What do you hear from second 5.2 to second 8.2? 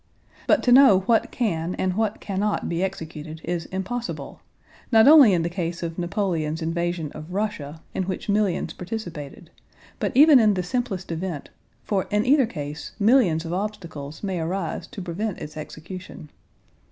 in the case of Napoleon's invasion of Russia in